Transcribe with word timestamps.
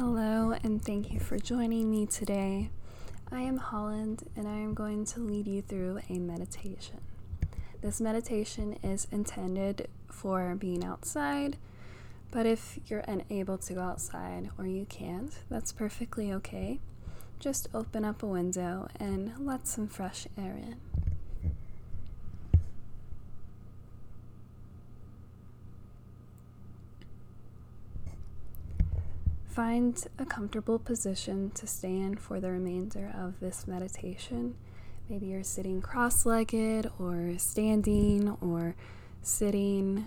Hello, 0.00 0.54
and 0.64 0.82
thank 0.82 1.12
you 1.12 1.20
for 1.20 1.38
joining 1.38 1.90
me 1.90 2.06
today. 2.06 2.70
I 3.30 3.42
am 3.42 3.58
Holland, 3.58 4.22
and 4.34 4.48
I 4.48 4.56
am 4.56 4.72
going 4.72 5.04
to 5.04 5.20
lead 5.20 5.46
you 5.46 5.60
through 5.60 6.00
a 6.08 6.18
meditation. 6.18 7.02
This 7.82 8.00
meditation 8.00 8.78
is 8.82 9.06
intended 9.12 9.88
for 10.10 10.54
being 10.54 10.82
outside, 10.82 11.58
but 12.30 12.46
if 12.46 12.78
you're 12.86 13.04
unable 13.06 13.58
to 13.58 13.74
go 13.74 13.82
outside 13.82 14.48
or 14.56 14.66
you 14.66 14.86
can't, 14.86 15.34
that's 15.50 15.70
perfectly 15.70 16.32
okay. 16.32 16.80
Just 17.38 17.68
open 17.74 18.02
up 18.02 18.22
a 18.22 18.26
window 18.26 18.88
and 18.98 19.34
let 19.38 19.66
some 19.66 19.86
fresh 19.86 20.26
air 20.38 20.56
in. 20.56 20.76
Find 29.60 30.02
a 30.18 30.24
comfortable 30.24 30.78
position 30.78 31.50
to 31.50 31.66
stay 31.66 31.94
in 31.94 32.16
for 32.16 32.40
the 32.40 32.50
remainder 32.50 33.12
of 33.14 33.40
this 33.40 33.66
meditation. 33.66 34.54
Maybe 35.10 35.26
you're 35.26 35.42
sitting 35.42 35.82
cross 35.82 36.24
legged, 36.24 36.90
or 36.98 37.34
standing, 37.36 38.38
or 38.40 38.74
sitting, 39.20 40.06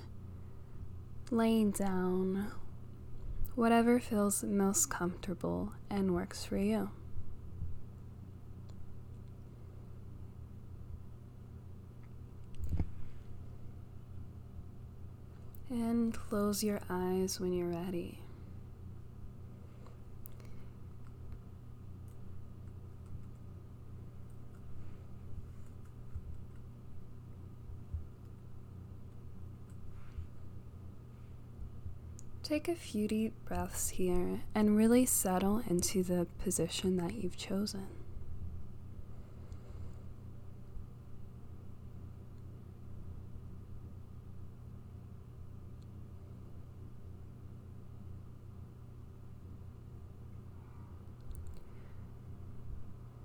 laying 1.29 1.69
down, 1.69 2.47
whatever 3.53 3.99
feels 3.99 4.43
most 4.43 4.89
comfortable 4.89 5.73
and 5.87 6.15
works 6.15 6.43
for 6.43 6.57
you. 6.57 6.89
And 15.69 16.11
close 16.11 16.63
your 16.63 16.79
eyes 16.89 17.39
when 17.39 17.53
you're 17.53 17.69
ready. 17.69 18.22
Take 32.43 32.67
a 32.67 32.75
few 32.75 33.07
deep 33.07 33.33
breaths 33.45 33.89
here 33.91 34.41
and 34.53 34.75
really 34.75 35.05
settle 35.05 35.63
into 35.69 36.03
the 36.03 36.27
position 36.43 36.97
that 36.97 37.13
you've 37.13 37.37
chosen. 37.37 37.87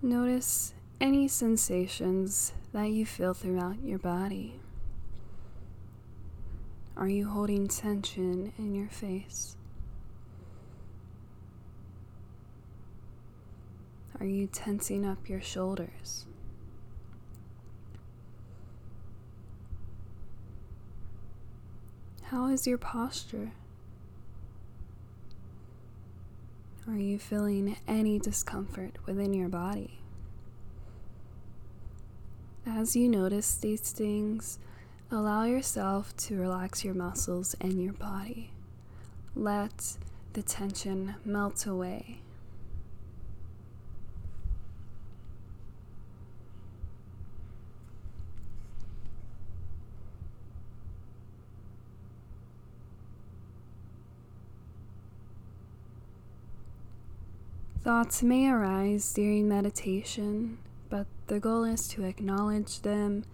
Notice 0.00 0.74
any 1.00 1.26
sensations 1.26 2.52
that 2.72 2.90
you 2.90 3.04
feel 3.04 3.34
throughout 3.34 3.82
your 3.82 3.98
body. 3.98 4.60
Are 6.98 7.08
you 7.08 7.28
holding 7.28 7.68
tension 7.68 8.52
in 8.58 8.74
your 8.74 8.88
face? 8.88 9.54
Are 14.18 14.26
you 14.26 14.48
tensing 14.48 15.06
up 15.06 15.28
your 15.28 15.40
shoulders? 15.40 16.26
How 22.24 22.48
is 22.48 22.66
your 22.66 22.78
posture? 22.78 23.52
Are 26.88 26.98
you 26.98 27.20
feeling 27.20 27.76
any 27.86 28.18
discomfort 28.18 28.96
within 29.06 29.32
your 29.34 29.48
body? 29.48 30.00
As 32.66 32.96
you 32.96 33.08
notice 33.08 33.54
these 33.54 33.92
things, 33.92 34.58
Allow 35.10 35.44
yourself 35.44 36.14
to 36.18 36.38
relax 36.38 36.84
your 36.84 36.92
muscles 36.92 37.56
and 37.62 37.82
your 37.82 37.94
body. 37.94 38.50
Let 39.34 39.96
the 40.34 40.42
tension 40.42 41.14
melt 41.24 41.64
away. 41.64 42.20
Thoughts 57.82 58.22
may 58.22 58.50
arise 58.50 59.10
during 59.14 59.48
meditation, 59.48 60.58
but 60.90 61.06
the 61.28 61.40
goal 61.40 61.64
is 61.64 61.88
to 61.88 62.04
acknowledge 62.04 62.82
them 62.82 63.24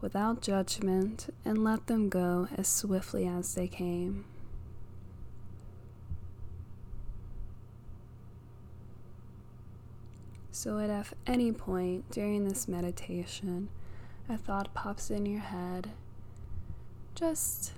without 0.00 0.40
judgment 0.40 1.32
and 1.44 1.62
let 1.62 1.86
them 1.86 2.08
go 2.08 2.48
as 2.56 2.68
swiftly 2.68 3.26
as 3.26 3.54
they 3.54 3.68
came. 3.68 4.24
So, 10.50 10.78
at 10.78 11.12
any 11.26 11.52
point 11.52 12.10
during 12.10 12.44
this 12.44 12.66
meditation, 12.66 13.68
a 14.28 14.36
thought 14.36 14.74
pops 14.74 15.08
in 15.08 15.24
your 15.24 15.40
head, 15.40 15.90
just 17.14 17.72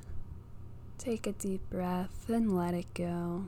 take 0.97 1.27
a 1.27 1.33
deep 1.33 1.69
breath 1.69 2.29
and 2.29 2.57
let 2.57 2.73
it 2.73 2.93
go. 2.95 3.45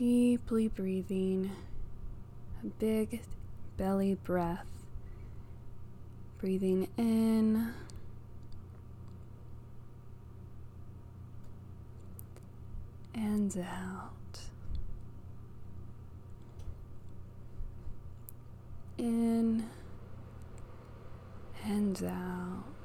Deeply 0.00 0.68
breathing, 0.68 1.50
a 2.62 2.66
big 2.78 3.20
belly 3.76 4.14
breath. 4.24 4.64
Breathing 6.38 6.88
in. 6.96 7.74
And 13.12 13.54
out. 13.58 14.40
In 18.96 19.68
and 21.62 22.02
out. 22.04 22.79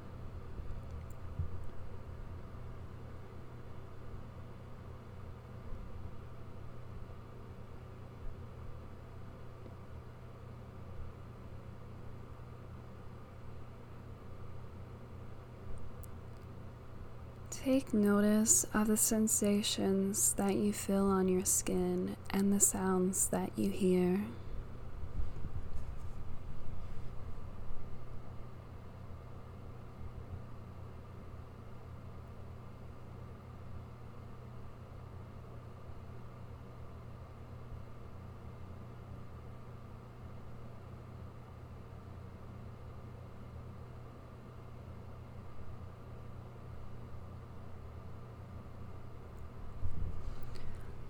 Take 17.65 17.95
notice 17.95 18.63
of 18.75 18.85
the 18.85 18.95
sensations 18.95 20.33
that 20.33 20.53
you 20.53 20.71
feel 20.71 21.07
on 21.07 21.27
your 21.27 21.45
skin 21.45 22.15
and 22.29 22.53
the 22.53 22.59
sounds 22.59 23.29
that 23.29 23.49
you 23.55 23.71
hear. 23.71 24.23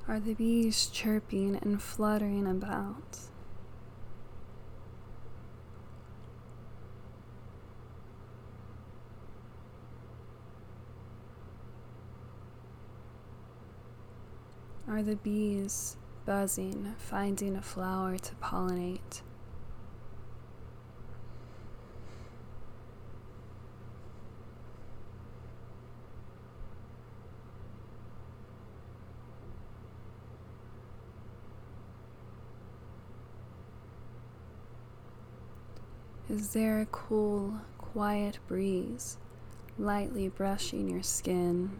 Are 0.07 0.19
the 0.19 0.35
bees 0.35 0.85
chirping 0.93 1.55
and 1.63 1.81
fluttering 1.81 2.45
about? 2.45 3.17
Are 14.87 15.01
the 15.01 15.15
bees 15.15 15.97
buzzing, 16.23 16.93
finding 16.99 17.55
a 17.55 17.61
flower 17.63 18.17
to 18.19 18.35
pollinate? 18.35 19.21
Is 36.35 36.49
there 36.49 36.81
a 36.81 36.85
cool, 36.87 37.61
quiet 37.77 38.39
breeze 38.45 39.17
lightly 39.79 40.27
brushing 40.27 40.89
your 40.89 41.01
skin? 41.01 41.71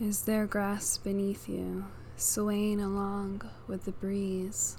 Is 0.00 0.22
there 0.22 0.46
grass 0.46 0.96
beneath 0.96 1.50
you, 1.50 1.84
swaying 2.20 2.80
along 2.80 3.42
with 3.66 3.84
the 3.84 3.92
breeze? 3.92 4.76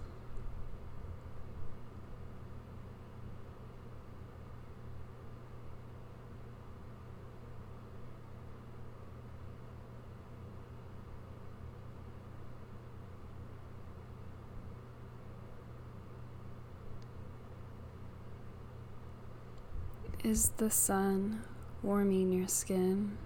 Is 20.23 20.49
the 20.57 20.69
sun 20.69 21.41
warming 21.81 22.31
your 22.31 22.47
skin? 22.47 23.17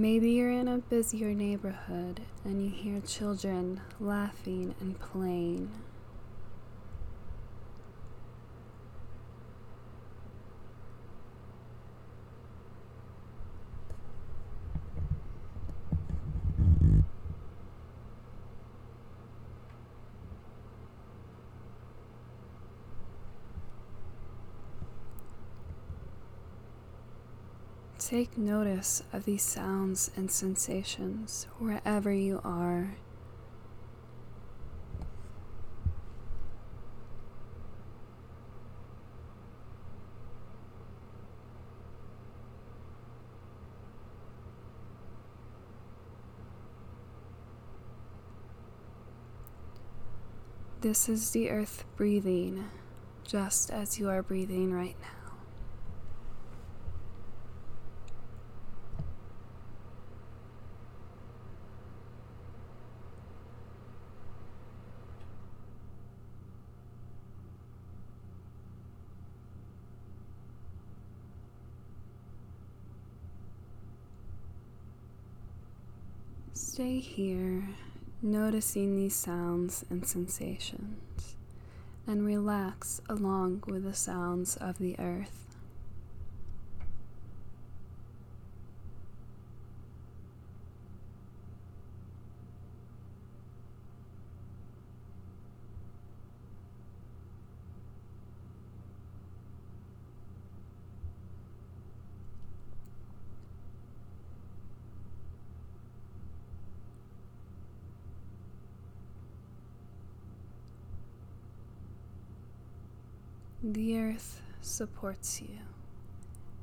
Maybe 0.00 0.30
you're 0.30 0.50
in 0.50 0.66
a 0.66 0.78
busier 0.78 1.34
neighborhood 1.34 2.22
and 2.42 2.64
you 2.64 2.70
hear 2.70 3.02
children 3.02 3.82
laughing 4.00 4.74
and 4.80 4.98
playing. 4.98 5.70
Take 28.00 28.38
notice 28.38 29.02
of 29.12 29.26
these 29.26 29.42
sounds 29.42 30.10
and 30.16 30.30
sensations 30.30 31.46
wherever 31.58 32.10
you 32.10 32.40
are. 32.42 32.96
This 50.80 51.10
is 51.10 51.32
the 51.32 51.50
earth 51.50 51.84
breathing 51.96 52.70
just 53.24 53.70
as 53.70 53.98
you 53.98 54.08
are 54.08 54.22
breathing 54.22 54.72
right 54.72 54.96
now. 55.02 55.19
Stay 76.62 77.00
here, 77.00 77.70
noticing 78.20 78.94
these 78.94 79.16
sounds 79.16 79.82
and 79.88 80.06
sensations, 80.06 81.34
and 82.06 82.24
relax 82.24 83.00
along 83.08 83.64
with 83.66 83.82
the 83.82 83.94
sounds 83.94 84.58
of 84.58 84.76
the 84.78 84.94
earth. 84.98 85.49
The 113.62 113.98
earth 113.98 114.40
supports 114.62 115.42
you, 115.42 115.58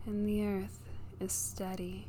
and 0.07 0.27
the 0.27 0.43
earth 0.47 0.79
is 1.19 1.31
steady. 1.31 2.07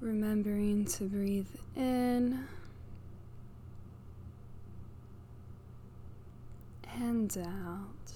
Remembering 0.00 0.86
to 0.86 1.04
breathe 1.04 1.46
in 1.76 2.44
and 7.36 7.46
out. 7.46 8.12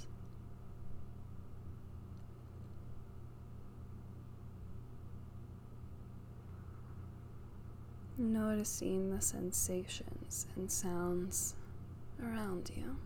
Noticing 8.19 9.11
the 9.11 9.21
sensations 9.21 10.47
and 10.57 10.71
sounds 10.71 11.55
around 12.23 12.71
you. 12.77 12.97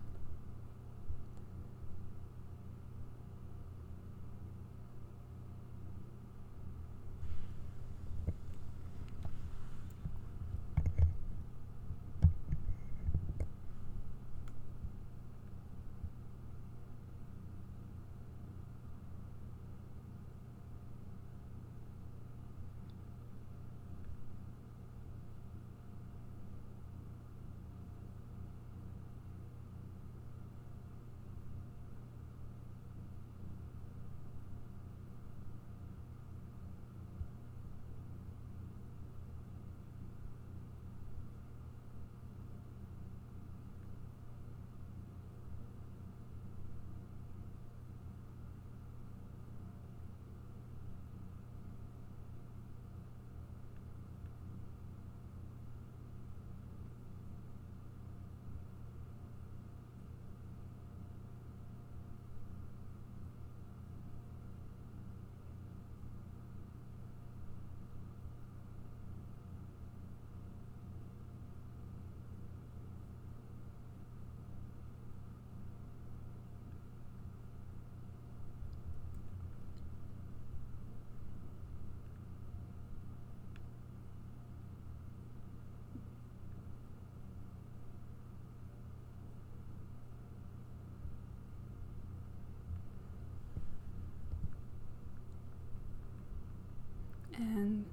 And 97.38 97.84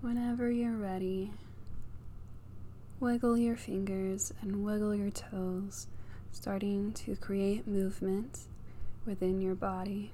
whenever 0.00 0.50
you're 0.50 0.76
ready, 0.76 1.32
wiggle 2.98 3.36
your 3.36 3.56
fingers 3.56 4.32
and 4.40 4.64
wiggle 4.64 4.94
your 4.94 5.10
toes, 5.10 5.86
starting 6.32 6.92
to 6.92 7.14
create 7.16 7.66
movement 7.66 8.40
within 9.04 9.42
your 9.42 9.54
body. 9.54 10.12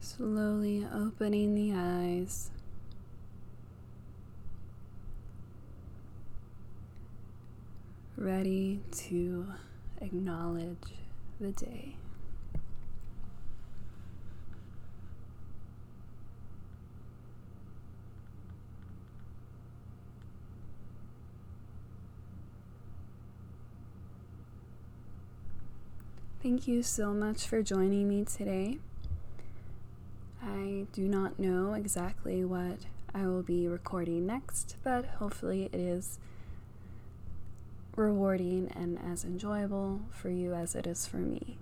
Slowly 0.00 0.86
opening 0.92 1.54
the 1.54 1.72
eyes. 1.76 2.50
Ready 8.24 8.80
to 9.10 9.46
acknowledge 10.00 10.78
the 11.38 11.52
day. 11.52 11.96
Thank 26.42 26.66
you 26.66 26.82
so 26.82 27.12
much 27.12 27.46
for 27.46 27.62
joining 27.62 28.08
me 28.08 28.24
today. 28.24 28.78
I 30.42 30.86
do 30.94 31.02
not 31.02 31.38
know 31.38 31.74
exactly 31.74 32.42
what 32.42 32.86
I 33.14 33.26
will 33.26 33.42
be 33.42 33.68
recording 33.68 34.24
next, 34.24 34.76
but 34.82 35.04
hopefully 35.04 35.64
it 35.64 35.74
is 35.74 36.18
rewarding 37.96 38.70
and 38.74 38.98
as 39.10 39.24
enjoyable 39.24 40.00
for 40.10 40.30
you 40.30 40.54
as 40.54 40.74
it 40.74 40.86
is 40.86 41.06
for 41.06 41.18
me. 41.18 41.58